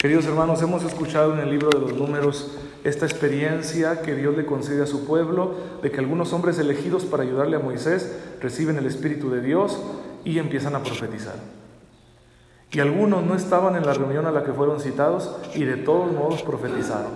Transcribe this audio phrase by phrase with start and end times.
[0.00, 2.52] Queridos hermanos, hemos escuchado en el libro de los números
[2.84, 7.22] esta experiencia que Dios le concede a su pueblo, de que algunos hombres elegidos para
[7.22, 9.78] ayudarle a Moisés reciben el Espíritu de Dios
[10.24, 11.34] y empiezan a profetizar.
[12.72, 16.10] Y algunos no estaban en la reunión a la que fueron citados y de todos
[16.10, 17.12] modos profetizaron.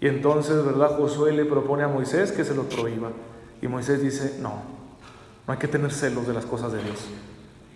[0.00, 0.96] Y entonces, ¿verdad?
[0.96, 3.10] Josué le propone a Moisés que se lo prohíba.
[3.60, 4.62] Y Moisés dice, no,
[5.44, 7.08] no hay que tener celos de las cosas de Dios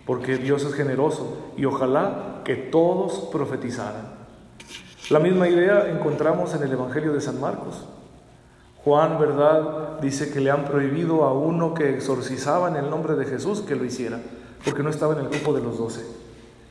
[0.05, 4.13] porque Dios es generoso y ojalá que todos profetizaran.
[5.09, 7.85] La misma idea encontramos en el Evangelio de San Marcos.
[8.83, 9.99] Juan, ¿verdad?
[9.99, 13.75] Dice que le han prohibido a uno que exorcizaba en el nombre de Jesús que
[13.75, 14.19] lo hiciera,
[14.63, 16.05] porque no estaba en el grupo de los doce.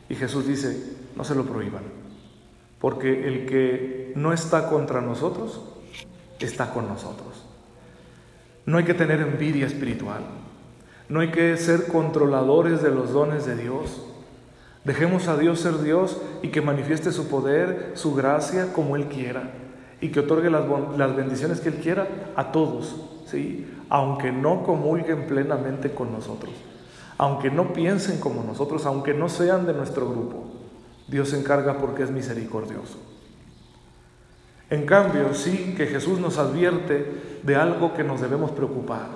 [0.09, 1.83] Y Jesús dice, no se lo prohíban,
[2.81, 5.61] porque el que no está contra nosotros,
[6.39, 7.45] está con nosotros.
[8.67, 10.23] No hay que tener envidia espiritual.
[11.09, 14.03] No hay que ser controladores de los dones de Dios.
[14.85, 19.51] Dejemos a Dios ser Dios y que manifieste su poder, su gracia como Él quiera
[20.01, 22.07] y que otorgue las, bendiciones que Él quiera
[22.37, 23.67] a todos, ¿sí?
[23.89, 26.53] aunque no comulguen plenamente con nosotros,
[27.17, 30.45] aunque no piensen como nosotros, aunque no sean de nuestro grupo.
[31.09, 32.99] Dios se encarga porque es misericordioso.
[34.69, 39.09] En cambio, sí que Jesús nos advierte de algo que nos debemos preocupar.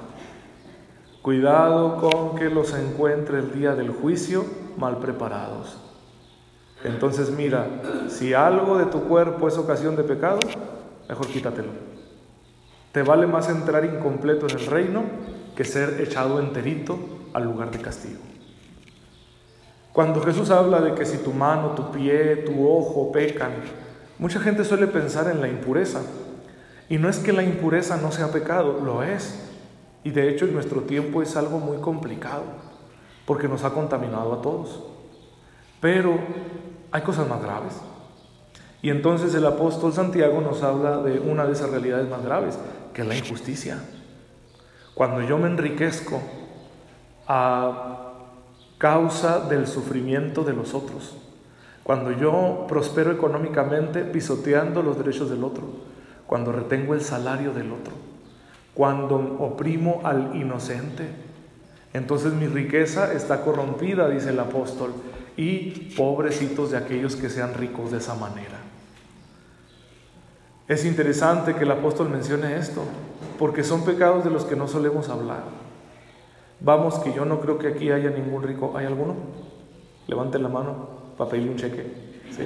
[1.23, 4.45] Cuidado con que los encuentre el día del juicio
[4.77, 5.77] mal preparados.
[6.85, 7.67] Entonces mira,
[8.09, 10.39] si algo de tu cuerpo es ocasión de pecado,
[11.09, 11.71] mejor quítatelo.
[12.93, 15.03] Te vale más entrar incompleto en el reino
[15.57, 16.99] que ser echado enterito
[17.33, 18.21] al lugar de castigo.
[19.93, 23.51] Cuando Jesús habla de que si tu mano, tu pie, tu ojo pecan,
[24.19, 26.01] mucha gente suele pensar en la impureza.
[26.89, 29.48] Y no es que la impureza no sea pecado, lo es.
[30.05, 32.45] Y de hecho nuestro tiempo es algo muy complicado,
[33.27, 34.83] porque nos ha contaminado a todos.
[35.81, 36.19] Pero
[36.91, 37.75] hay cosas más graves.
[38.81, 42.59] Y entonces el apóstol Santiago nos habla de una de esas realidades más graves,
[42.95, 43.79] que es la injusticia.
[44.95, 46.21] Cuando yo me enriquezco
[47.27, 48.13] a
[48.79, 51.17] causa del sufrimiento de los otros,
[51.83, 55.65] cuando yo prospero económicamente pisoteando los derechos del otro,
[56.27, 58.08] cuando retengo el salario del otro,
[58.79, 61.09] cuando oprimo al inocente.
[61.93, 64.93] Entonces mi riqueza está corrompida, dice el apóstol,
[65.37, 68.57] y pobrecitos de aquellos que sean ricos de esa manera.
[70.69, 72.85] Es interesante que el apóstol mencione esto,
[73.37, 75.43] porque son pecados de los que no solemos hablar.
[76.61, 78.75] Vamos, que yo no creo que aquí haya ningún rico.
[78.77, 79.17] ¿Hay alguno?
[80.07, 81.83] Levanten la mano para pedirle un cheque.
[82.31, 82.45] ¿Sí?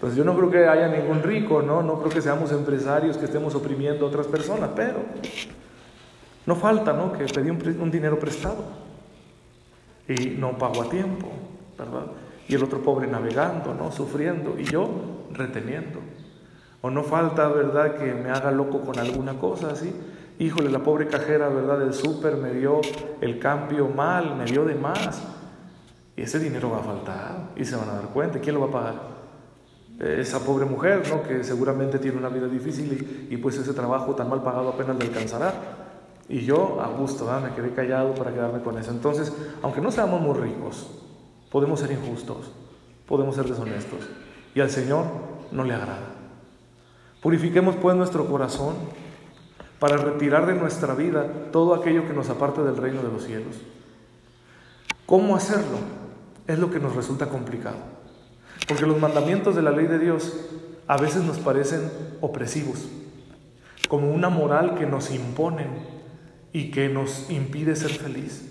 [0.00, 1.82] Pues yo no creo que haya ningún rico, ¿no?
[1.82, 5.00] No creo que seamos empresarios que estemos oprimiendo a otras personas, pero
[6.46, 7.12] no falta, ¿no?
[7.12, 8.64] Que pedí un, dinero prestado
[10.08, 11.28] y no pago a tiempo,
[11.78, 12.06] ¿verdad?
[12.48, 13.92] Y el otro pobre navegando, ¿no?
[13.92, 14.88] Sufriendo y yo
[15.32, 16.00] reteniendo.
[16.80, 17.96] O no falta, ¿verdad?
[17.96, 19.94] Que me haga loco con alguna cosa así.
[20.38, 21.78] Híjole, la pobre cajera, ¿verdad?
[21.78, 22.80] Del súper me dio
[23.20, 25.22] el cambio mal, me dio de más.
[26.16, 28.40] Y ese dinero va a faltar y se van a dar cuenta.
[28.40, 29.19] ¿Quién lo va a pagar?
[30.00, 31.22] Esa pobre mujer, ¿no?
[31.22, 35.04] que seguramente tiene una vida difícil y, pues ese trabajo tan mal pagado apenas le
[35.04, 35.52] alcanzará.
[36.28, 38.92] Y yo a gusto, me quedé callado para quedarme con eso.
[38.92, 40.88] Entonces, aunque no seamos muy ricos,
[41.50, 42.50] podemos ser injustos,
[43.06, 44.08] podemos ser deshonestos.
[44.54, 45.04] Y al Señor
[45.52, 46.14] no le agrada.
[47.20, 48.76] Purifiquemos pues nuestro corazón
[49.78, 53.56] para retirar de nuestra vida todo aquello que nos aparte del reino de los cielos.
[55.04, 55.78] ¿Cómo hacerlo?
[56.46, 57.99] Es lo que nos resulta complicado.
[58.70, 60.32] Porque los mandamientos de la ley de Dios
[60.86, 62.86] a veces nos parecen opresivos,
[63.88, 65.66] como una moral que nos imponen
[66.52, 68.48] y que nos impide ser feliz.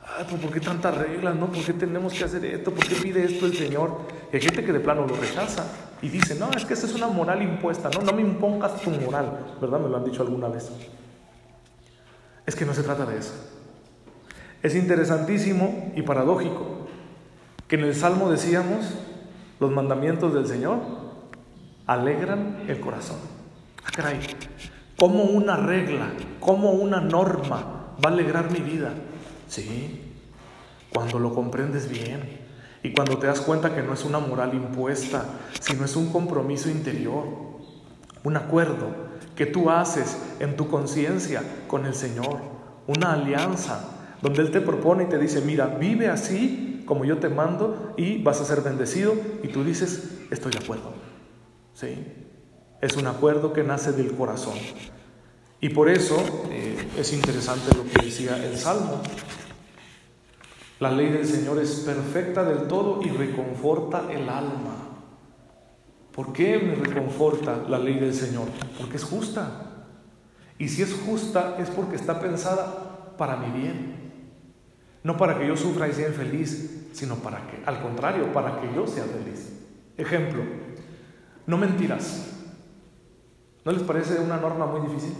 [0.00, 1.34] Ay, pues ¿por qué tantas reglas?
[1.34, 1.50] ¿No?
[1.50, 2.72] ¿Por qué tenemos que hacer esto?
[2.72, 4.02] ¿Por qué pide esto el Señor?
[4.32, 5.66] Y hay gente que de plano lo rechaza
[6.00, 8.90] y dice, no, es que esa es una moral impuesta, no, no me impongas tu
[8.90, 9.80] moral, ¿verdad?
[9.80, 10.70] Me lo han dicho alguna vez.
[12.46, 13.34] Es que no se trata de eso.
[14.62, 16.86] Es interesantísimo y paradójico
[17.66, 18.86] que en el Salmo decíamos,
[19.60, 20.78] los mandamientos del Señor
[21.86, 23.16] alegran el corazón.
[23.84, 24.20] Ah, caray,
[24.96, 26.10] como una regla,
[26.40, 28.92] como una norma va a alegrar mi vida.
[29.48, 30.14] Sí,
[30.92, 32.38] cuando lo comprendes bien
[32.82, 35.24] y cuando te das cuenta que no es una moral impuesta,
[35.60, 37.24] sino es un compromiso interior,
[38.24, 42.40] un acuerdo que tú haces en tu conciencia con el Señor,
[42.86, 43.84] una alianza
[44.20, 48.22] donde Él te propone y te dice, mira, vive así como yo te mando y
[48.22, 50.94] vas a ser bendecido y tú dices, estoy de acuerdo.
[51.74, 52.02] ¿Sí?
[52.80, 54.54] Es un acuerdo que nace del corazón.
[55.60, 56.16] Y por eso
[56.50, 59.02] eh, es interesante lo que decía el Salmo.
[60.80, 64.76] La ley del Señor es perfecta del todo y reconforta el alma.
[66.12, 68.46] ¿Por qué me reconforta la ley del Señor?
[68.78, 69.86] Porque es justa.
[70.58, 74.07] Y si es justa es porque está pensada para mi bien.
[75.02, 78.74] No para que yo sufra y sea infeliz, sino para que, al contrario, para que
[78.74, 79.52] yo sea feliz.
[79.96, 80.42] Ejemplo,
[81.46, 82.34] no mentiras.
[83.64, 85.14] ¿No les parece una norma muy difícil?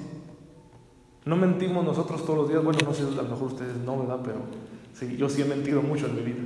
[1.24, 2.64] No mentimos nosotros todos los días.
[2.64, 4.20] Bueno, no sé, a lo mejor ustedes no, ¿verdad?
[4.24, 4.40] Pero
[4.94, 6.42] sí, yo sí he mentido mucho en mi vida.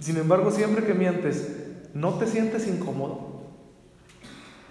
[0.00, 3.30] Sin embargo, siempre que mientes, ¿no te sientes incómodo?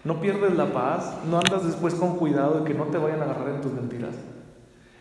[0.03, 1.17] ¿No pierdes la paz?
[1.29, 4.15] ¿No andas después con cuidado de que no te vayan a agarrar en tus mentiras?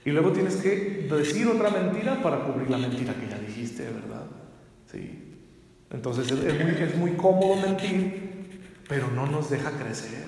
[0.09, 4.25] Y luego tienes que decir otra mentira para cubrir la mentira que ya dijiste, ¿verdad?
[4.91, 5.37] Sí.
[5.91, 8.47] Entonces es, muy, cómodo mentir,
[8.89, 10.25] pero no nos deja crecer.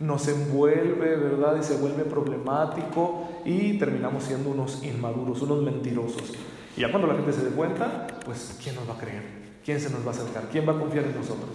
[0.00, 1.58] Nos envuelve, ¿verdad?
[1.60, 6.32] Y se vuelve problemático y terminamos siendo unos inmaduros, unos mentirosos.
[6.74, 9.24] Y ya cuando la gente se dé cuenta, pues ¿quién nos va a creer?
[9.62, 10.48] ¿Quién se nos va a acercar?
[10.50, 11.50] ¿Quién va a confiar en nosotros?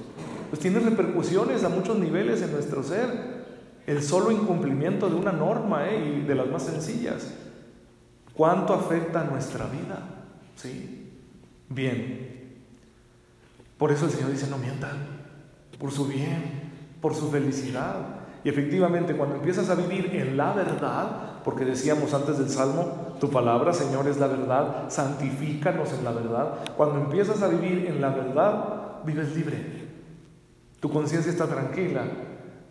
[0.51, 3.43] Pues tiene repercusiones a muchos niveles en nuestro ser.
[3.87, 6.19] El solo incumplimiento de una norma ¿eh?
[6.19, 7.33] y de las más sencillas.
[8.35, 9.99] ¿Cuánto afecta nuestra vida?
[10.55, 11.11] ¿Sí?
[11.69, 12.55] Bien.
[13.77, 14.97] Por eso el Señor dice, no mientan,
[15.79, 16.71] por su bien,
[17.01, 17.95] por su felicidad.
[18.43, 23.29] Y efectivamente, cuando empiezas a vivir en la verdad, porque decíamos antes del Salmo, tu
[23.29, 26.59] palabra, Señor, es la verdad, santifícanos en la verdad.
[26.77, 29.85] Cuando empiezas a vivir en la verdad, vives libre.
[30.79, 32.03] Tu conciencia está tranquila,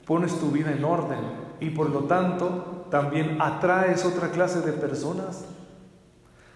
[0.06, 1.19] pones tu vida en orden
[1.60, 5.44] y por lo tanto también atraes otra clase de personas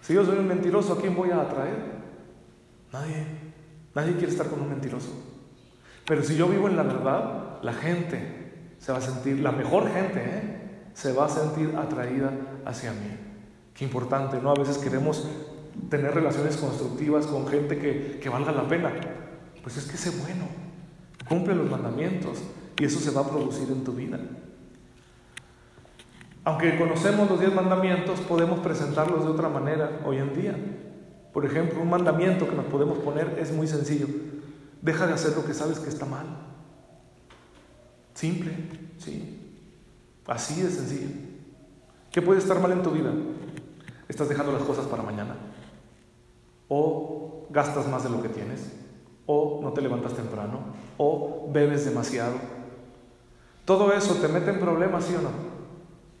[0.09, 1.77] si yo soy un mentiroso, ¿a quién voy a atraer?
[2.91, 3.27] Nadie.
[3.93, 5.09] Nadie quiere estar con un mentiroso.
[6.07, 9.87] Pero si yo vivo en la verdad, la gente se va a sentir, la mejor
[9.91, 10.89] gente, ¿eh?
[10.95, 12.31] se va a sentir atraída
[12.65, 13.17] hacia mí.
[13.75, 14.49] Qué importante, ¿no?
[14.49, 15.27] A veces queremos
[15.91, 18.91] tener relaciones constructivas con gente que, que valga la pena.
[19.61, 20.45] Pues es que sé bueno,
[21.27, 22.39] cumple los mandamientos
[22.79, 24.19] y eso se va a producir en tu vida.
[26.49, 30.57] Aunque conocemos los diez mandamientos, podemos presentarlos de otra manera hoy en día.
[31.31, 34.07] Por ejemplo, un mandamiento que nos podemos poner es muy sencillo.
[34.81, 36.25] Deja de hacer lo que sabes que está mal.
[38.15, 38.51] Simple,
[38.97, 39.61] sí.
[40.25, 41.09] Así de sencillo.
[42.11, 43.11] ¿Qué puede estar mal en tu vida?
[44.07, 45.35] Estás dejando las cosas para mañana.
[46.67, 48.73] O gastas más de lo que tienes.
[49.27, 50.61] O no te levantas temprano.
[50.97, 52.33] O bebes demasiado.
[53.65, 55.48] Todo eso te mete en problemas, ¿sí o no?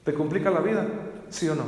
[0.09, 0.87] ¿Te complica la vida?
[1.29, 1.65] ¿Sí o no?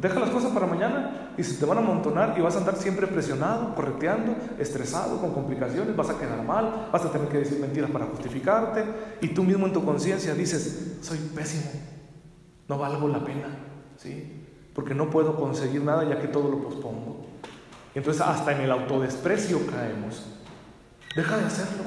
[0.00, 2.74] Deja las cosas para mañana y se te van a amontonar y vas a andar
[2.74, 7.60] siempre presionado, correteando, estresado, con complicaciones, vas a quedar mal, vas a tener que decir
[7.60, 8.84] mentiras para justificarte
[9.20, 11.70] y tú mismo en tu conciencia dices, soy pésimo,
[12.66, 13.46] no valgo la pena,
[13.96, 14.44] ¿sí?
[14.74, 17.26] Porque no puedo conseguir nada ya que todo lo pospongo.
[17.94, 20.26] Entonces hasta en el autodesprecio caemos.
[21.14, 21.84] Deja de hacerlo.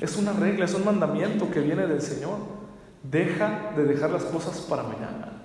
[0.00, 2.57] Es una regla, es un mandamiento que viene del Señor.
[3.02, 5.38] Deja de dejar las cosas para mañana.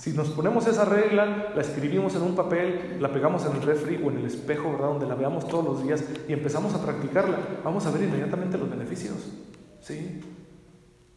[0.00, 4.00] Si nos ponemos esa regla, la escribimos en un papel, la pegamos en el refri
[4.04, 4.88] o en el espejo, ¿verdad?
[4.88, 8.68] Donde la veamos todos los días y empezamos a practicarla, vamos a ver inmediatamente los
[8.68, 9.32] beneficios.
[9.80, 10.20] ¿Sí?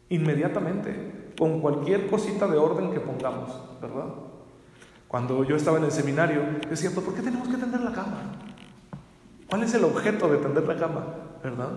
[0.08, 3.50] Inmediatamente, con cualquier cosita de orden que pongamos,
[3.80, 4.06] ¿verdad?
[5.06, 8.32] Cuando yo estaba en el seminario, decía, ¿por qué tenemos que tender la cama?
[9.48, 11.06] ¿Cuál es el objeto de tender la cama?
[11.42, 11.70] ¿Verdad?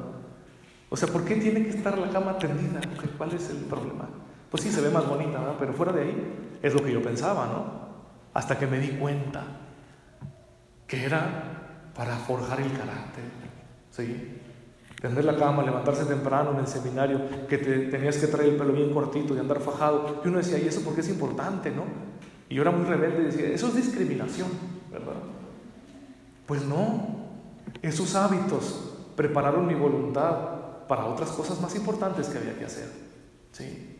[0.94, 2.80] O sea, ¿por qué tiene que estar la cama tendida?
[3.18, 4.08] ¿Cuál es el problema?
[4.52, 5.56] Pues sí, se ve más bonita, ¿verdad?
[5.58, 7.66] Pero fuera de ahí es lo que yo pensaba, ¿no?
[8.36, 9.42] Hasta que me di cuenta
[10.86, 13.24] que era para forjar el carácter,
[13.90, 14.40] ¿sí?
[15.02, 18.74] Tender la cama, levantarse temprano en el seminario, que te, tenías que traer el pelo
[18.74, 20.22] bien cortito y andar fajado.
[20.24, 21.86] Y uno decía, ¿y eso por qué es importante, no?
[22.50, 24.50] Y yo era muy rebelde y decía, eso es discriminación,
[24.92, 25.24] ¿verdad?
[26.46, 27.32] Pues no,
[27.82, 30.53] esos hábitos prepararon mi voluntad
[30.88, 32.90] para otras cosas más importantes que había que hacer.
[33.52, 33.98] ¿sí?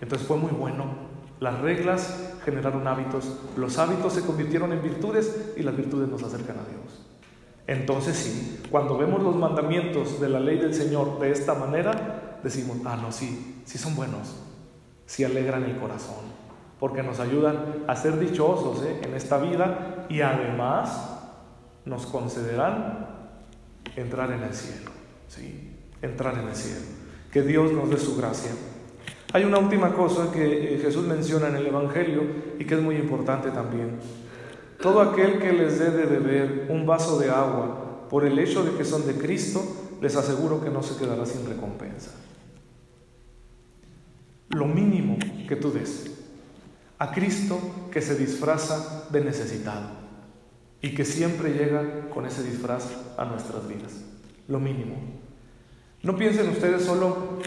[0.00, 1.08] Entonces fue muy bueno.
[1.40, 6.56] Las reglas generaron hábitos, los hábitos se convirtieron en virtudes y las virtudes nos acercan
[6.58, 7.06] a Dios.
[7.68, 12.78] Entonces sí, cuando vemos los mandamientos de la ley del Señor de esta manera, decimos,
[12.86, 14.36] ah, no, sí, sí son buenos,
[15.06, 16.24] sí alegran el corazón,
[16.80, 19.00] porque nos ayudan a ser dichosos ¿eh?
[19.02, 21.18] en esta vida y además
[21.84, 23.06] nos concederán
[23.96, 24.97] entrar en el cielo.
[25.28, 25.76] ¿Sí?
[26.02, 26.86] entrar en el cielo.
[27.32, 28.50] Que Dios nos dé su gracia.
[29.32, 32.22] Hay una última cosa que eh, Jesús menciona en el Evangelio
[32.58, 33.98] y que es muy importante también.
[34.80, 38.76] Todo aquel que les dé de beber un vaso de agua por el hecho de
[38.76, 39.62] que son de Cristo,
[40.00, 42.12] les aseguro que no se quedará sin recompensa.
[44.50, 46.14] Lo mínimo que tú des
[46.98, 47.60] a Cristo
[47.92, 49.88] que se disfraza de necesitado
[50.80, 53.92] y que siempre llega con ese disfraz a nuestras vidas.
[54.48, 54.96] Lo mínimo.
[56.02, 57.38] No piensen ustedes solo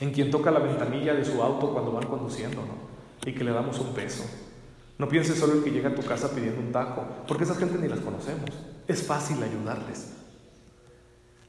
[0.00, 2.62] en quien toca la ventanilla de su auto cuando van conduciendo.
[3.26, 4.24] Y que le damos un peso.
[4.98, 7.78] No pienses solo en que llega a tu casa pidiendo un taco, porque esa gente
[7.78, 8.50] ni las conocemos.
[8.86, 10.12] Es fácil ayudarles.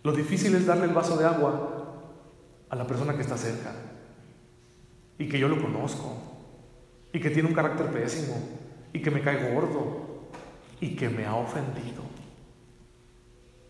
[0.04, 1.80] Lo difícil es darle el vaso de agua
[2.70, 3.74] a la persona que está cerca
[5.18, 6.16] y que yo lo conozco
[7.12, 8.38] y que tiene un carácter pésimo
[8.94, 10.30] y que me cae gordo
[10.80, 12.04] y que me ha ofendido.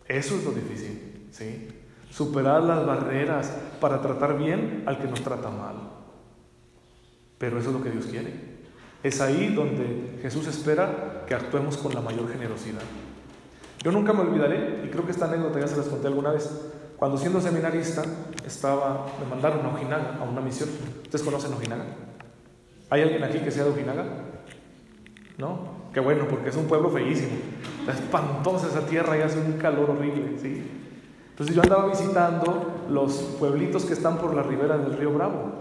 [0.06, 1.68] Eso es lo difícil, ¿sí?
[2.10, 5.76] Superar las barreras para tratar bien al que nos trata mal.
[7.38, 8.50] Pero eso es lo que Dios quiere.
[9.02, 12.82] Es ahí donde Jesús espera que actuemos con la mayor generosidad.
[13.82, 16.50] Yo nunca me olvidaré, y creo que esta anécdota ya se las conté alguna vez,
[16.98, 18.02] cuando siendo seminarista
[18.44, 20.68] estaba, me mandaron a Ojinaga, a una misión.
[21.02, 21.86] ¿Ustedes conocen Ojinaga?
[22.90, 24.04] ¿Hay alguien aquí que sea de Ojinaga?
[25.38, 25.80] ¿No?
[25.94, 27.38] Qué bueno, porque es un pueblo feísimo.
[27.80, 30.79] Está espantosa esa tierra y hace un calor horrible, ¿sí?
[31.40, 35.52] Entonces yo andaba visitando los pueblitos que están por la ribera del río Bravo,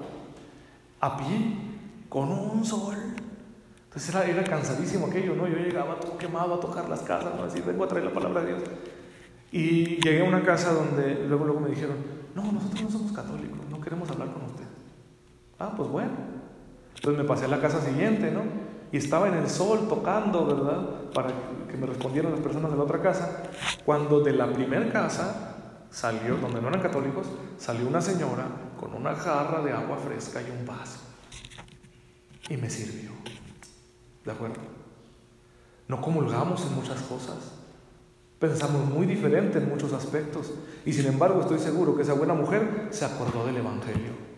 [1.00, 1.56] a pie,
[2.10, 2.98] con un sol.
[3.86, 5.48] Entonces era, era cansadísimo aquello, ¿no?
[5.48, 7.46] Yo llegaba todo quemado a tocar las casas, ¿no?
[7.46, 8.64] Decir, vengo a traer la palabra de Dios.
[9.54, 11.96] Y llegué a una casa donde luego, luego me dijeron,
[12.36, 14.66] no, nosotros no somos católicos, no queremos hablar con usted.
[15.60, 16.12] Ah, pues bueno.
[16.94, 18.42] Entonces me pasé a la casa siguiente, ¿no?
[18.92, 21.10] Y estaba en el sol tocando, ¿verdad?
[21.14, 21.30] Para
[21.70, 23.44] que me respondieran las personas de la otra casa.
[23.86, 25.56] Cuando de la primera casa
[25.92, 27.28] salió, donde no eran católicos,
[27.58, 28.48] salió una señora
[28.80, 31.00] con una jarra de agua fresca y un vaso.
[32.50, 33.12] Y me sirvió.
[34.26, 34.62] ¿De acuerdo?
[35.88, 37.38] No comulgamos en muchas cosas.
[38.40, 40.54] Pensamos muy diferente en muchos aspectos.
[40.86, 44.30] Y sin embargo estoy seguro que esa buena mujer se acordó del Evangelio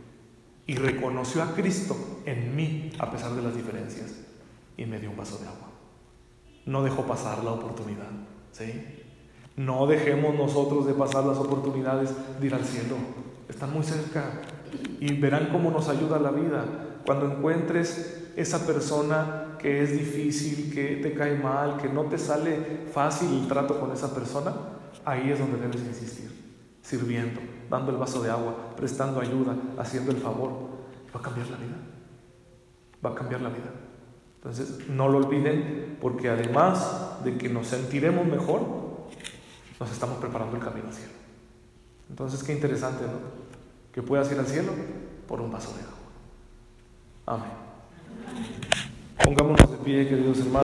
[0.65, 4.15] y reconoció a Cristo en mí a pesar de las diferencias
[4.77, 5.69] y me dio un vaso de agua.
[6.65, 8.09] No dejó pasar la oportunidad.
[8.51, 9.00] ¿sí?
[9.55, 12.95] No dejemos nosotros de pasar las oportunidades de ir al cielo.
[13.49, 14.23] Están muy cerca
[14.99, 16.65] y verán cómo nos ayuda la vida.
[17.05, 22.85] Cuando encuentres esa persona que es difícil, que te cae mal, que no te sale
[22.91, 24.53] fácil el trato con esa persona,
[25.05, 26.31] ahí es donde debes insistir,
[26.81, 30.51] sirviendo, dando el vaso de agua, prestando ayuda, haciendo el favor.
[31.13, 31.75] Va a cambiar la vida.
[33.05, 33.71] Va a cambiar la vida.
[34.37, 38.61] Entonces, no lo olviden, porque además de que nos sentiremos mejor,
[39.81, 41.13] nos estamos preparando el camino al cielo.
[42.07, 43.17] Entonces, qué interesante, ¿no?
[43.91, 44.71] Que puedas ir al cielo
[45.27, 45.97] por un vaso de agua.
[47.25, 47.51] Amén.
[49.23, 50.53] Pongámonos de pie, queridos hermanos.